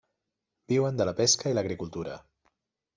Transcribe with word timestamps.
Viuen 0.73 0.97
de 1.03 1.07
la 1.11 1.15
pesca 1.21 1.55
i 1.55 1.59
l'agricultura. 1.59 2.21